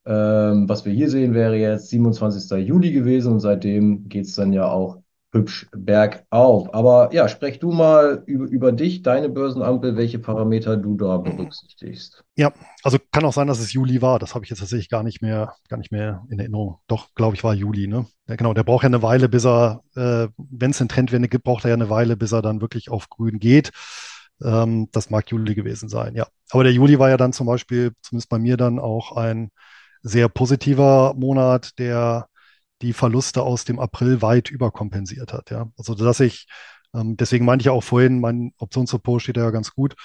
[0.05, 2.57] Ähm, was wir hier sehen, wäre jetzt 27.
[2.57, 5.01] Juli gewesen und seitdem geht es dann ja auch
[5.33, 6.73] hübsch bergauf.
[6.73, 12.23] Aber ja, sprech du mal über, über dich, deine Börsenampel, welche Parameter du da berücksichtigst.
[12.35, 14.19] Ja, also kann auch sein, dass es Juli war.
[14.19, 16.77] Das habe ich jetzt tatsächlich gar nicht mehr, gar nicht mehr in Erinnerung.
[16.87, 18.05] Doch, glaube ich, war Juli, ne?
[18.27, 21.43] Ja, genau, der braucht ja eine Weile, bis er, äh, wenn es eine Trendwende gibt,
[21.43, 23.71] braucht er ja eine Weile, bis er dann wirklich auf grün geht.
[24.41, 26.27] Ähm, das mag Juli gewesen sein, ja.
[26.51, 29.51] Aber der Juli war ja dann zum Beispiel, zumindest bei mir dann auch ein
[30.03, 32.27] sehr positiver Monat, der
[32.81, 35.51] die Verluste aus dem April weit überkompensiert hat.
[35.51, 35.69] Ja?
[35.77, 36.47] Also dass ich,
[36.93, 39.95] ähm, deswegen meinte ich auch vorhin, mein Optionssupport steht ja ganz gut.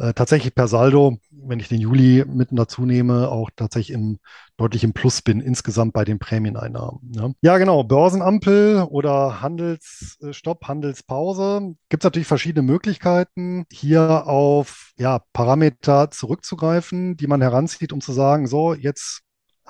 [0.00, 4.18] Äh, tatsächlich per Saldo, wenn ich den Juli mitten dazu nehme, auch tatsächlich im
[4.56, 7.00] deutlich im Plus bin insgesamt bei den Prämieneinnahmen.
[7.14, 11.74] Ja, ja genau, Börsenampel oder Handelsstopp, Handelspause.
[11.90, 18.12] Gibt es natürlich verschiedene Möglichkeiten, hier auf ja, Parameter zurückzugreifen, die man heranzieht, um zu
[18.12, 19.20] sagen, so, jetzt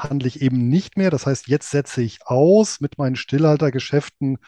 [0.02, 1.10] handle ich eben nicht mehr.
[1.10, 4.38] Das heißt, jetzt setze ich aus mit meinen Stillhaltergeschäften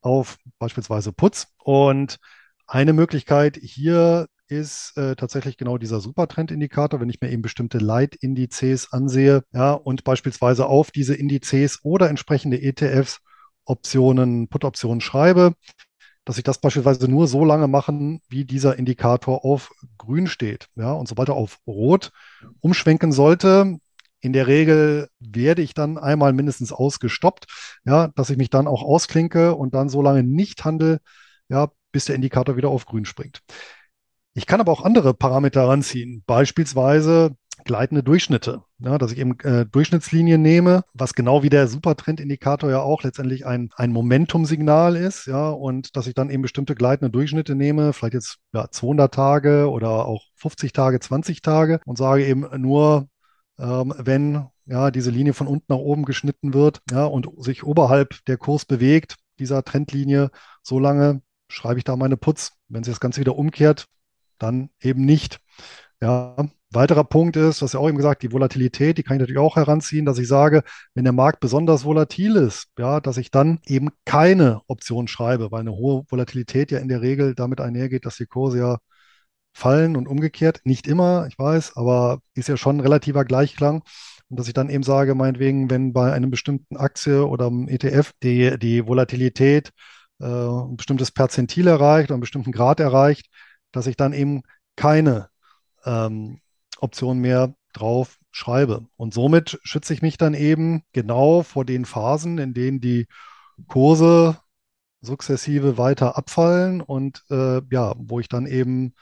[0.00, 1.48] auf beispielsweise Putz.
[1.58, 2.18] Und
[2.66, 8.92] eine Möglichkeit hier ist äh, tatsächlich genau dieser Supertrendindikator, wenn ich mir eben bestimmte Leitindizes
[8.92, 13.20] ansehe, ja, und beispielsweise auf diese Indizes oder entsprechende ETFs
[13.64, 15.54] Optionen, Put-Optionen schreibe,
[16.24, 20.68] dass ich das beispielsweise nur so lange machen, wie dieser Indikator auf grün steht.
[20.76, 22.12] Ja, und sobald er auf rot
[22.60, 23.78] umschwenken sollte,
[24.20, 27.46] in der Regel werde ich dann einmal mindestens ausgestoppt,
[27.84, 31.00] ja, dass ich mich dann auch ausklinke und dann so lange nicht handle,
[31.48, 33.42] ja, bis der Indikator wieder auf grün springt.
[34.34, 39.66] Ich kann aber auch andere Parameter ranziehen, beispielsweise gleitende Durchschnitte, ja, dass ich eben äh,
[39.66, 45.48] Durchschnittslinien nehme, was genau wie der Supertrendindikator ja auch letztendlich ein, ein Momentumsignal ist, ja,
[45.48, 50.06] und dass ich dann eben bestimmte gleitende Durchschnitte nehme, vielleicht jetzt ja, 200 Tage oder
[50.06, 53.08] auch 50 Tage, 20 Tage und sage eben nur,
[53.58, 58.24] ähm, wenn ja diese Linie von unten nach oben geschnitten wird ja, und sich oberhalb
[58.26, 60.30] der Kurs bewegt, dieser Trendlinie,
[60.62, 62.52] so lange schreibe ich da meine Putz.
[62.68, 63.86] Wenn sich das Ganze wieder umkehrt,
[64.38, 65.38] dann eben nicht.
[66.00, 66.36] Ja,
[66.70, 69.56] weiterer Punkt ist, was ja auch eben gesagt, die Volatilität, die kann ich natürlich auch
[69.56, 70.62] heranziehen, dass ich sage,
[70.94, 75.60] wenn der Markt besonders volatil ist, ja, dass ich dann eben keine Option schreibe, weil
[75.60, 78.78] eine hohe Volatilität ja in der Regel damit einhergeht, dass die Kurse ja
[79.56, 80.60] fallen und umgekehrt.
[80.64, 83.82] Nicht immer, ich weiß, aber ist ja schon ein relativer Gleichklang.
[84.28, 88.12] Und dass ich dann eben sage, meinetwegen, wenn bei einem bestimmten Aktie oder einem ETF
[88.22, 89.70] die, die Volatilität
[90.20, 93.28] äh, ein bestimmtes Perzentil erreicht oder einen bestimmten Grad erreicht,
[93.72, 94.42] dass ich dann eben
[94.76, 95.28] keine
[95.84, 96.40] ähm,
[96.78, 98.86] Option mehr drauf schreibe.
[98.96, 103.06] Und somit schütze ich mich dann eben genau vor den Phasen, in denen die
[103.68, 104.38] Kurse
[105.00, 108.92] sukzessive weiter abfallen und äh, ja, wo ich dann eben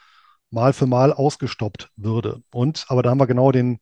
[0.55, 2.43] Mal für Mal ausgestoppt würde.
[2.53, 3.81] Und, aber da haben wir genau den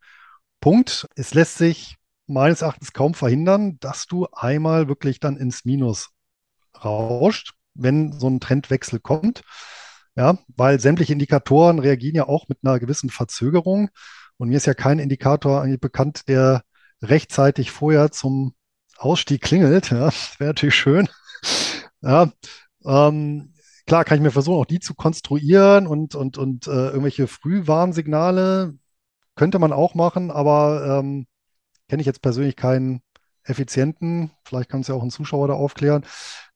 [0.61, 6.11] Punkt, es lässt sich meines Erachtens kaum verhindern, dass du einmal wirklich dann ins Minus
[6.83, 9.43] rauscht, wenn so ein Trendwechsel kommt.
[10.15, 13.91] Ja, weil sämtliche Indikatoren reagieren ja auch mit einer gewissen Verzögerung.
[14.37, 16.63] Und mir ist ja kein Indikator bekannt, der
[17.01, 18.55] rechtzeitig vorher zum
[18.97, 19.91] Ausstieg klingelt.
[19.91, 21.09] Ja, wäre natürlich schön.
[22.03, 22.33] Ja,
[22.85, 23.52] ähm,
[23.87, 28.75] klar kann ich mir versuchen, auch die zu konstruieren und, und, und äh, irgendwelche Frühwarnsignale
[29.35, 31.27] könnte man auch machen, aber ähm,
[31.89, 33.03] kenne ich jetzt persönlich keinen
[33.45, 36.05] effizienten, vielleicht kann es ja auch ein Zuschauer da aufklären,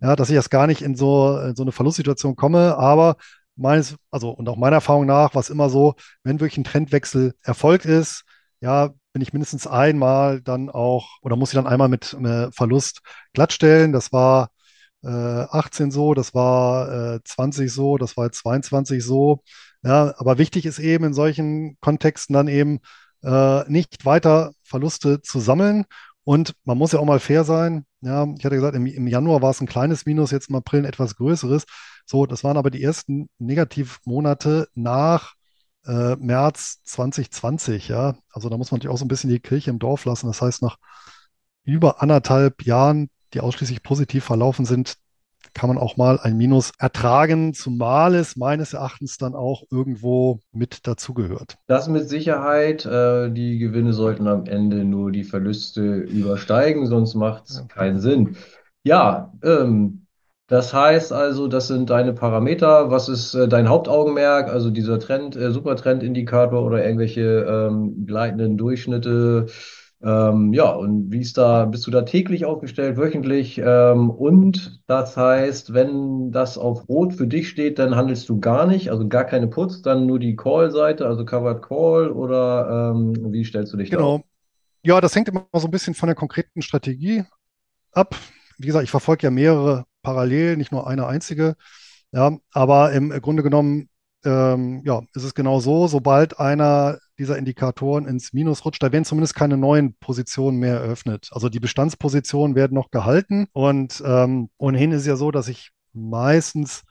[0.01, 3.17] ja, dass ich erst gar nicht in so, in so eine Verlustsituation komme, aber
[3.57, 7.87] meines, also und auch meiner Erfahrung nach, was immer so, wenn wirklich ein Trendwechsel erfolgt
[7.87, 8.25] ist,
[8.61, 13.01] ja, bin ich mindestens einmal dann auch oder muss ich dann einmal mit äh, Verlust
[13.33, 13.93] glattstellen.
[13.93, 14.51] Das war
[15.03, 19.43] 18 äh, so, das war äh, 20 so, das war 22 so.
[19.83, 22.81] Ja, aber wichtig ist eben in solchen Kontexten dann eben
[23.23, 25.85] äh, nicht weiter Verluste zu sammeln.
[26.25, 27.85] Und man muss ja auch mal fair sein.
[28.01, 30.81] Ja, ich hatte gesagt, im, im Januar war es ein kleines Minus, jetzt im April
[30.81, 31.67] ein etwas größeres.
[32.05, 35.35] So, das waren aber die ersten Negativmonate nach
[35.87, 37.89] äh, März 2020.
[37.89, 40.27] Ja, also da muss man natürlich auch so ein bisschen die Kirche im Dorf lassen.
[40.27, 40.79] Das heißt, nach
[41.65, 44.97] über anderthalb Jahren die ausschließlich positiv verlaufen sind,
[45.55, 50.87] kann man auch mal ein Minus ertragen, zumal es meines Erachtens dann auch irgendwo mit
[50.87, 51.57] dazugehört.
[51.67, 52.85] Das mit Sicherheit.
[52.85, 58.37] Äh, die Gewinne sollten am Ende nur die Verluste übersteigen, sonst macht es keinen Sinn.
[58.85, 60.07] Ja, ähm,
[60.49, 62.91] das heißt also, das sind deine Parameter.
[62.91, 64.49] Was ist äh, dein Hauptaugenmerk?
[64.49, 69.47] Also dieser Trend, äh, Supertrendindikator oder irgendwelche ähm, gleitenden Durchschnitte?
[70.03, 73.59] Ähm, ja, und wie ist da, bist du da täglich aufgestellt, wöchentlich?
[73.59, 78.67] Ähm, und das heißt, wenn das auf Rot für dich steht, dann handelst du gar
[78.67, 83.45] nicht, also gar keine Puts, dann nur die Call-Seite, also Covered Call oder ähm, wie
[83.45, 84.03] stellst du dich genau.
[84.03, 84.21] da auf?
[84.83, 87.25] Ja, das hängt immer so ein bisschen von der konkreten Strategie
[87.93, 88.15] ab.
[88.59, 91.57] Wie gesagt, ich verfolge ja mehrere parallel, nicht nur eine einzige.
[92.13, 93.89] Ja, aber im Grunde genommen
[94.25, 99.05] ähm, ja, ist es genau so, sobald einer dieser Indikatoren ins Minus rutscht, da werden
[99.05, 101.29] zumindest keine neuen Positionen mehr eröffnet.
[101.33, 106.85] Also die Bestandspositionen werden noch gehalten und ähm, ohnehin ist ja so, dass ich meistens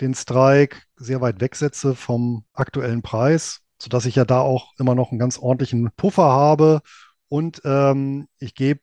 [0.00, 5.10] den Strike sehr weit wegsetze vom aktuellen Preis, sodass ich ja da auch immer noch
[5.10, 6.80] einen ganz ordentlichen Puffer habe
[7.28, 8.80] und ähm, ich gebe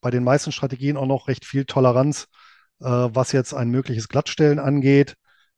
[0.00, 2.26] bei den meisten Strategien auch noch recht viel Toleranz,
[2.80, 5.14] äh, was jetzt ein mögliches Glattstellen angeht.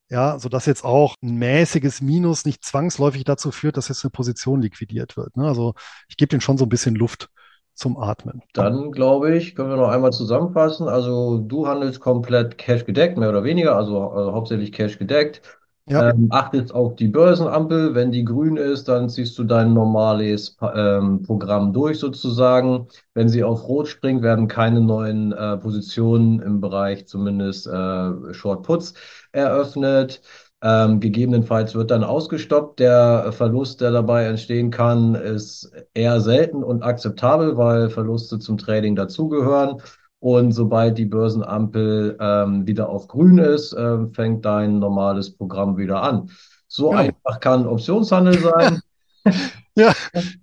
[0.08, 4.62] Ja, sodass jetzt auch ein mäßiges Minus nicht zwangsläufig dazu führt, dass jetzt eine Position
[4.62, 5.36] liquidiert wird.
[5.36, 5.46] Ne?
[5.46, 5.74] Also
[6.08, 7.28] ich gebe den schon so ein bisschen Luft
[7.74, 8.40] zum Atmen.
[8.54, 10.88] Dann glaube ich, können wir noch einmal zusammenfassen.
[10.88, 15.42] Also du handelst komplett Cash gedeckt, mehr oder weniger, also äh, hauptsächlich Cash gedeckt.
[15.88, 16.10] Ja.
[16.10, 17.94] Ähm, achtest auf die Börsenampel.
[17.94, 22.88] Wenn die grün ist, dann ziehst du dein normales ähm, Programm durch sozusagen.
[23.14, 28.64] Wenn sie auf Rot springt, werden keine neuen äh, Positionen im Bereich zumindest äh, Short
[28.64, 28.94] Puts
[29.30, 30.22] eröffnet.
[30.60, 32.80] Ähm, gegebenenfalls wird dann ausgestoppt.
[32.80, 38.96] Der Verlust, der dabei entstehen kann, ist eher selten und akzeptabel, weil Verluste zum Trading
[38.96, 39.80] dazugehören.
[40.26, 46.02] Und sobald die Börsenampel ähm, wieder auf grün ist, äh, fängt dein normales Programm wieder
[46.02, 46.30] an.
[46.66, 47.00] So Genau.
[47.00, 48.80] einfach kann Optionshandel sein.
[49.76, 49.92] Ja,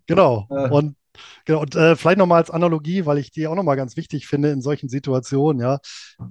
[0.07, 0.47] genau.
[0.51, 0.69] Äh.
[0.69, 0.95] Und,
[1.43, 1.61] genau.
[1.61, 4.61] und äh, vielleicht nochmal als Analogie, weil ich die auch nochmal ganz wichtig finde in
[4.61, 5.79] solchen Situationen, ja.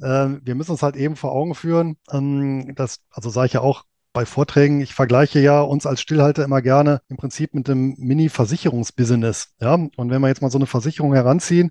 [0.03, 3.61] Ähm, wir müssen uns halt eben vor Augen führen, ähm, dass, also sage ich ja
[3.61, 3.85] auch
[4.15, 9.55] bei Vorträgen, ich vergleiche ja uns als Stillhalter immer gerne im Prinzip mit einem Mini-Versicherungsbusiness,
[9.61, 9.75] ja.
[9.75, 11.71] Und wenn wir jetzt mal so eine Versicherung heranziehen,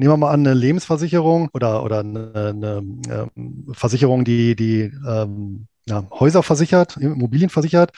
[0.00, 2.82] nehmen wir mal an, eine Lebensversicherung oder, oder eine, eine
[3.36, 7.92] ähm, Versicherung, die, die ähm, ja, Häuser versichert, Immobilien versichert,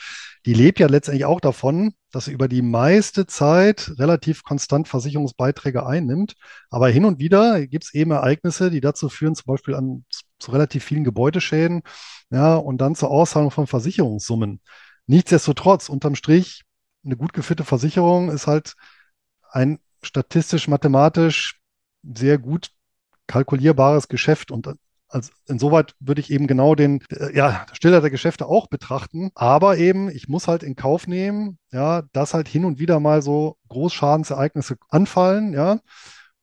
[0.45, 5.85] die lebt ja letztendlich auch davon, dass sie über die meiste Zeit relativ konstant Versicherungsbeiträge
[5.85, 6.33] einnimmt.
[6.69, 10.03] Aber hin und wieder gibt es eben Ereignisse, die dazu führen, zum Beispiel an,
[10.39, 11.83] zu relativ vielen Gebäudeschäden,
[12.31, 14.59] ja, und dann zur Auszahlung von Versicherungssummen.
[15.07, 16.63] Nichtsdestotrotz, unterm Strich,
[17.05, 18.73] eine gut geführte Versicherung ist halt
[19.51, 21.62] ein statistisch-mathematisch
[22.03, 22.69] sehr gut
[23.27, 24.67] kalkulierbares Geschäft und
[25.13, 29.29] also insoweit würde ich eben genau den, äh, ja, Stiller der Geschäfte auch betrachten.
[29.35, 33.21] Aber eben, ich muss halt in Kauf nehmen, ja, dass halt hin und wieder mal
[33.21, 35.79] so Großschadensereignisse anfallen, ja.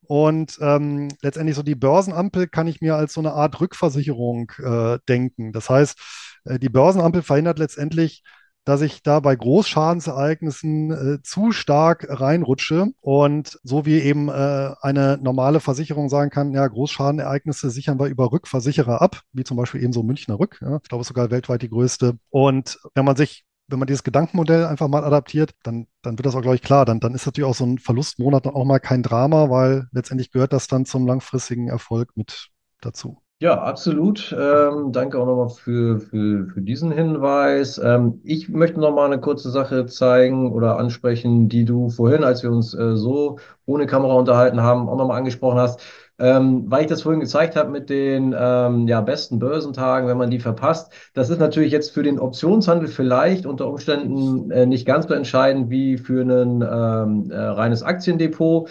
[0.02, 4.98] Und ähm, letztendlich so die Börsenampel kann ich mir als so eine Art Rückversicherung äh,
[5.08, 5.52] denken.
[5.52, 5.98] Das heißt,
[6.44, 8.22] äh, die Börsenampel verhindert letztendlich,
[8.70, 15.18] dass ich da bei Großschadensereignissen äh, zu stark reinrutsche und so wie eben äh, eine
[15.20, 19.92] normale Versicherung sagen kann, ja, Großschadenereignisse sichern wir über Rückversicherer ab, wie zum Beispiel eben
[19.92, 20.60] so Münchner Rück.
[20.62, 20.78] Ja.
[20.82, 22.16] Ich glaube, sogar weltweit die größte.
[22.30, 26.34] Und wenn man sich wenn man dieses Gedankenmodell einfach mal adaptiert, dann, dann wird das
[26.34, 26.84] auch, glaube ich, klar.
[26.84, 30.52] Dann, dann ist natürlich auch so ein Verlustmonat auch mal kein Drama, weil letztendlich gehört
[30.52, 32.48] das dann zum langfristigen Erfolg mit
[32.80, 33.22] dazu.
[33.42, 34.36] Ja, absolut.
[34.38, 37.78] Ähm, danke auch nochmal für, für, für diesen Hinweis.
[37.78, 42.50] Ähm, ich möchte nochmal eine kurze Sache zeigen oder ansprechen, die du vorhin, als wir
[42.52, 45.80] uns äh, so ohne Kamera unterhalten haben, auch nochmal angesprochen hast.
[46.18, 50.28] Ähm, weil ich das vorhin gezeigt habe mit den ähm, ja, besten Börsentagen, wenn man
[50.30, 50.92] die verpasst.
[51.14, 55.70] Das ist natürlich jetzt für den Optionshandel vielleicht unter Umständen äh, nicht ganz so entscheidend
[55.70, 58.68] wie für ein ähm, äh, reines Aktiendepot.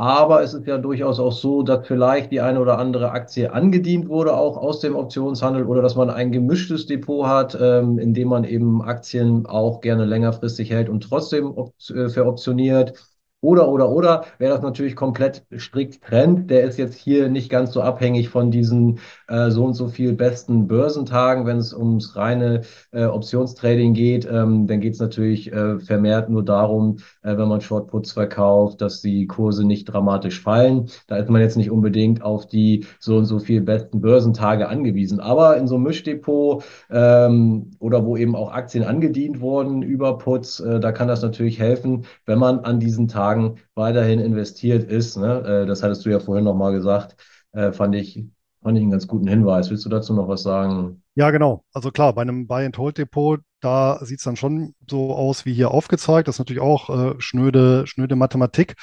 [0.00, 4.08] Aber es ist ja durchaus auch so, dass vielleicht die eine oder andere Aktie angedient
[4.08, 8.28] wurde, auch aus dem Optionshandel, oder dass man ein gemischtes Depot hat, ähm, in dem
[8.28, 12.94] man eben Aktien auch gerne längerfristig hält und trotzdem op äh, veroptioniert.
[13.42, 17.72] Oder, oder, oder, wer das natürlich komplett strikt trennt, der ist jetzt hier nicht ganz
[17.72, 18.98] so abhängig von diesen
[19.28, 21.46] äh, so und so viel besten Börsentagen.
[21.46, 22.60] Wenn es ums reine
[22.92, 27.62] äh, Optionstrading geht, ähm, dann geht es natürlich äh, vermehrt nur darum, äh, wenn man
[27.62, 30.90] Shortputs verkauft, dass die Kurse nicht dramatisch fallen.
[31.06, 35.18] Da ist man jetzt nicht unbedingt auf die so und so viel besten Börsentage angewiesen.
[35.18, 40.60] Aber in so einem Mischdepot ähm, oder wo eben auch Aktien angedient wurden über Puts,
[40.60, 45.16] äh, da kann das natürlich helfen, wenn man an diesen Tagen Tagen weiterhin investiert ist.
[45.16, 45.62] Ne?
[45.62, 47.16] Äh, das hattest du ja vorhin nochmal gesagt.
[47.52, 48.24] Äh, fand ich,
[48.62, 49.70] fand ich einen ganz guten Hinweis.
[49.70, 51.02] Willst du dazu noch was sagen?
[51.14, 51.64] Ja, genau.
[51.72, 56.28] Also klar, bei einem Buy-and-Hold-Depot, da sieht es dann schon so aus wie hier aufgezeigt.
[56.28, 58.74] Das ist natürlich auch äh, schnöde, schnöde Mathematik.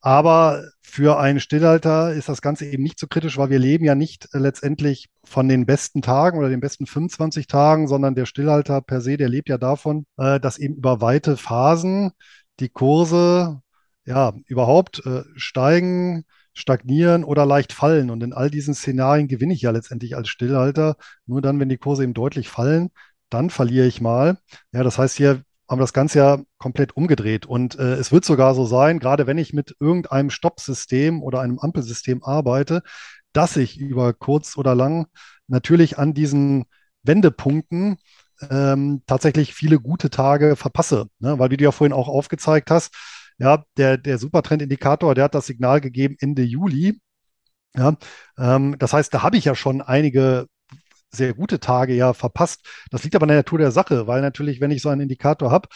[0.00, 3.94] Aber für einen Stillhalter ist das Ganze eben nicht so kritisch, weil wir leben ja
[3.94, 8.80] nicht äh, letztendlich von den besten Tagen oder den besten 25 Tagen, sondern der Stillhalter
[8.80, 12.12] per se, der lebt ja davon, dass eben über weite Phasen
[12.60, 13.60] die Kurse
[14.06, 18.10] ja, überhaupt äh, steigen, stagnieren oder leicht fallen.
[18.10, 20.96] Und in all diesen Szenarien gewinne ich ja letztendlich als Stillhalter.
[21.26, 22.90] Nur dann, wenn die Kurse eben deutlich fallen,
[23.28, 24.38] dann verliere ich mal.
[24.72, 27.46] Ja, das heißt hier, haben das Ganze ja komplett umgedreht.
[27.46, 31.58] Und äh, es wird sogar so sein, gerade wenn ich mit irgendeinem Stoppsystem oder einem
[31.58, 32.82] Ampelsystem arbeite,
[33.32, 35.06] dass ich über kurz oder lang
[35.48, 36.64] natürlich an diesen
[37.02, 37.98] Wendepunkten
[38.50, 41.08] ähm, tatsächlich viele gute Tage verpasse.
[41.18, 41.38] Ne?
[41.38, 42.94] Weil, wie du ja vorhin auch aufgezeigt hast,
[43.38, 47.00] ja, der, der Supertrend-Indikator, der hat das Signal gegeben Ende Juli.
[47.74, 47.96] Ja,
[48.38, 50.46] ähm, das heißt, da habe ich ja schon einige
[51.10, 52.66] sehr gute Tage ja verpasst.
[52.90, 55.50] Das liegt aber in der Natur der Sache, weil natürlich, wenn ich so einen Indikator
[55.50, 55.68] habe,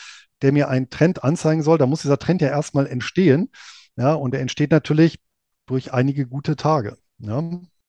[0.42, 3.50] der mir einen Trend anzeigen soll, dann muss dieser Trend ja erstmal entstehen.
[3.96, 5.20] Ja, und er entsteht natürlich
[5.66, 6.96] durch einige gute Tage.
[7.18, 7.42] Ja.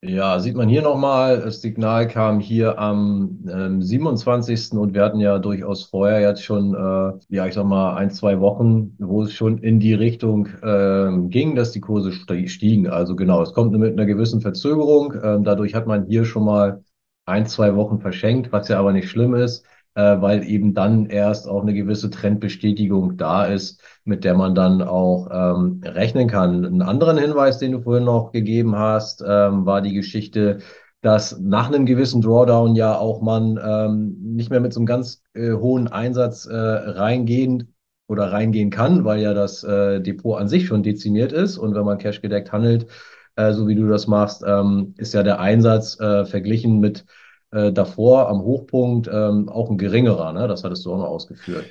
[0.03, 4.79] Ja, sieht man hier nochmal, das Signal kam hier am ähm, 27.
[4.79, 8.39] und wir hatten ja durchaus vorher jetzt schon, äh, ja, ich sag mal, ein, zwei
[8.39, 12.87] Wochen, wo es schon in die Richtung ähm, ging, dass die Kurse stiegen.
[12.87, 15.13] Also genau, es kommt mit einer gewissen Verzögerung.
[15.21, 16.83] Ähm, dadurch hat man hier schon mal
[17.25, 21.47] ein, zwei Wochen verschenkt, was ja aber nicht schlimm ist, äh, weil eben dann erst
[21.47, 26.65] auch eine gewisse Trendbestätigung da ist, mit der man dann auch ähm, rechnen kann.
[26.65, 30.59] Einen anderen Hinweis, den du vorhin noch gegeben hast, ähm, war die Geschichte,
[31.01, 35.23] dass nach einem gewissen Drawdown ja auch man ähm, nicht mehr mit so einem ganz
[35.33, 37.73] äh, hohen Einsatz äh, reingehen
[38.07, 41.85] oder reingehen kann, weil ja das äh, Depot an sich schon dezimiert ist und wenn
[41.85, 42.87] man cash gedeckt handelt,
[43.35, 47.05] äh, so wie du das machst, ähm, ist ja der Einsatz äh, verglichen mit
[47.51, 50.33] äh, davor am Hochpunkt ähm, auch ein geringerer.
[50.33, 50.47] Ne?
[50.47, 51.65] Das hattest du auch noch ausgeführt.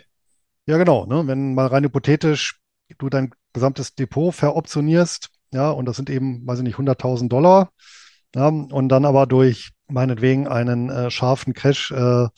[0.67, 1.07] Ja, genau.
[1.07, 1.27] Ne?
[1.27, 2.61] Wenn mal rein hypothetisch
[2.99, 7.71] du dein gesamtes Depot veroptionierst, ja, und das sind eben, weiß ich nicht, 100.000 Dollar,
[8.35, 12.29] ja, und dann aber durch meinetwegen einen äh, scharfen Crash äh,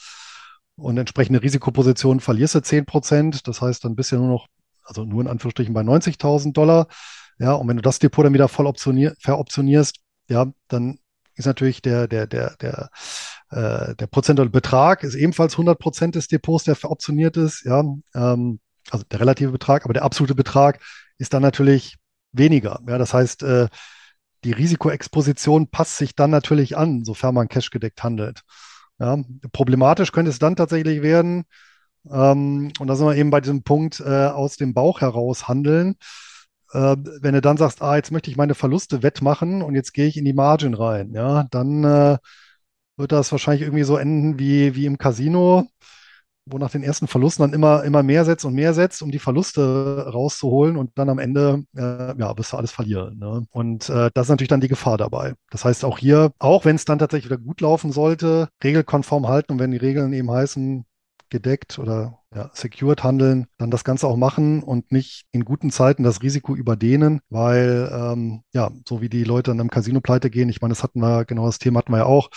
[0.76, 3.46] und entsprechende Risikoposition verlierst du 10 Prozent.
[3.46, 4.48] Das heißt, dann bist du nur noch,
[4.84, 6.88] also nur in Anführungsstrichen bei 90.000 Dollar.
[7.38, 10.98] Ja, und wenn du das Depot dann wieder voll optionier, veroptionierst, ja, dann
[11.34, 12.90] ist natürlich der, der, der, der,
[13.52, 17.84] äh, der prozentuale Betrag ist ebenfalls 100 Prozent des Depots, der veroptioniert ist, ja,
[18.14, 18.60] ähm,
[18.90, 20.80] also der relative Betrag, aber der absolute Betrag
[21.18, 21.98] ist dann natürlich
[22.32, 22.80] weniger.
[22.88, 23.68] Ja, das heißt, äh,
[24.44, 28.42] die Risikoexposition passt sich dann natürlich an, sofern man cashgedeckt handelt.
[28.98, 29.18] Ja,
[29.52, 31.44] problematisch könnte es dann tatsächlich werden,
[32.10, 35.96] ähm, und da sind wir eben bei diesem Punkt äh, aus dem Bauch heraus handeln
[36.72, 40.06] äh, wenn du dann sagst, ah, jetzt möchte ich meine Verluste wettmachen und jetzt gehe
[40.06, 42.18] ich in die Margin rein, ja, dann äh,
[43.02, 45.66] wird das wahrscheinlich irgendwie so enden wie, wie im Casino,
[46.46, 49.18] wo nach den ersten Verlusten dann immer, immer mehr setzt und mehr setzt, um die
[49.18, 53.18] Verluste rauszuholen und dann am Ende, äh, ja, wirst du alles verlieren.
[53.18, 53.46] Ne?
[53.50, 55.34] Und äh, das ist natürlich dann die Gefahr dabei.
[55.50, 59.52] Das heißt auch hier, auch wenn es dann tatsächlich wieder gut laufen sollte, regelkonform halten
[59.52, 60.84] und wenn die Regeln eben heißen,
[61.32, 66.02] gedeckt oder ja, secured handeln, dann das Ganze auch machen und nicht in guten Zeiten
[66.02, 70.50] das Risiko überdehnen, weil ähm, ja, so wie die Leute an einem Casino pleite gehen,
[70.50, 72.28] ich meine, das hatten wir, genau das Thema hatten wir ja auch,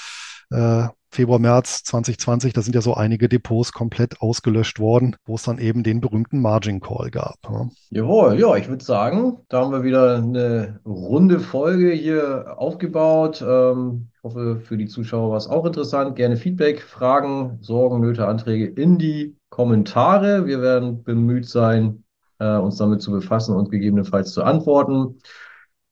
[0.51, 5.43] äh, Februar, März 2020, da sind ja so einige Depots komplett ausgelöscht worden, wo es
[5.43, 7.38] dann eben den berühmten Margin Call gab.
[7.49, 7.69] Ja.
[7.89, 13.41] Jawohl, ja, ich würde sagen, da haben wir wieder eine runde Folge hier aufgebaut.
[13.47, 16.17] Ähm, ich hoffe, für die Zuschauer war es auch interessant.
[16.17, 20.45] Gerne Feedback, Fragen, Sorgen, Nöte, Anträge in die Kommentare.
[20.45, 22.03] Wir werden bemüht sein,
[22.39, 25.19] äh, uns damit zu befassen und gegebenenfalls zu antworten.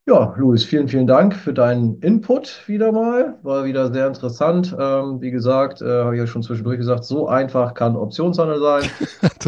[0.06, 3.40] Ja, Luis, vielen, vielen Dank für deinen Input wieder mal.
[3.42, 4.76] War wieder sehr interessant.
[4.78, 8.90] Ähm, wie gesagt, äh, habe ich ja schon zwischendurch gesagt, so einfach kann Optionshandel sein.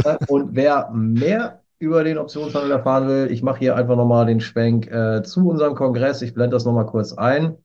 [0.04, 4.42] Äh, und wer mehr über den Optionshandel erfahren will, ich mache hier einfach nochmal den
[4.42, 6.22] Schwenk äh, zu unserem Kongress.
[6.22, 7.58] Ich blende das nochmal kurz ein.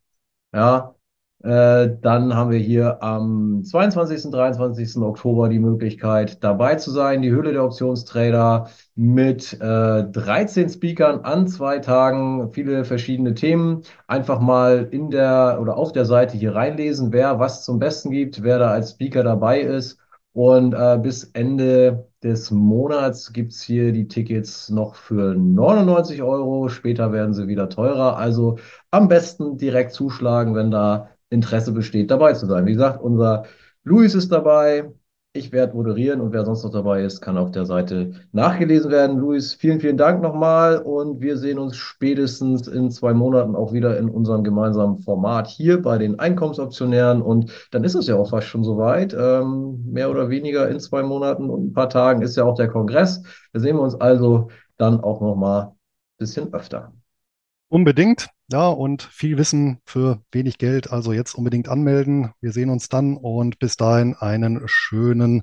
[0.55, 0.95] Ja,
[1.43, 4.27] äh, dann haben wir hier am 22.
[4.27, 4.97] und 23.
[4.99, 7.23] Oktober die Möglichkeit, dabei zu sein.
[7.23, 13.83] Die Höhle der Optionstrader mit äh, 13 Speakern an zwei Tagen, viele verschiedene Themen.
[14.07, 18.43] Einfach mal in der oder auf der Seite hier reinlesen, wer was zum Besten gibt,
[18.43, 19.99] wer da als Speaker dabei ist.
[20.33, 26.69] Und äh, bis Ende des Monats gibt's hier die Tickets noch für 99 Euro.
[26.69, 28.17] Später werden sie wieder teurer.
[28.19, 28.59] Also
[28.91, 32.67] am besten direkt zuschlagen, wenn da Interesse besteht, dabei zu sein.
[32.67, 33.45] Wie gesagt, unser
[33.85, 34.93] Luis ist dabei.
[35.33, 39.17] Ich werde moderieren und wer sonst noch dabei ist, kann auf der Seite nachgelesen werden.
[39.17, 43.97] Luis, vielen, vielen Dank nochmal und wir sehen uns spätestens in zwei Monaten auch wieder
[43.97, 48.49] in unserem gemeinsamen Format hier bei den Einkommensoptionären und dann ist es ja auch fast
[48.49, 49.15] schon soweit.
[49.15, 52.69] Ähm, mehr oder weniger in zwei Monaten und ein paar Tagen ist ja auch der
[52.69, 53.23] Kongress.
[53.53, 54.49] Da sehen wir uns also
[54.79, 55.73] dann auch nochmal ein
[56.19, 56.93] bisschen öfter.
[57.69, 60.91] Unbedingt, ja, und viel Wissen für wenig Geld.
[60.93, 62.33] Also jetzt unbedingt anmelden.
[62.41, 65.43] Wir sehen uns dann und bis dahin einen schönen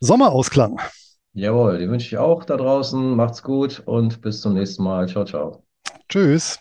[0.00, 0.80] Sommerausklang.
[1.34, 3.16] Jawohl, den wünsche ich auch da draußen.
[3.16, 5.08] Macht's gut und bis zum nächsten Mal.
[5.08, 5.64] Ciao, ciao.
[6.08, 6.58] Tschüss.